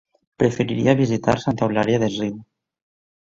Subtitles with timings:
[0.43, 2.41] Preferiria visitar Santa Eulària des Riu.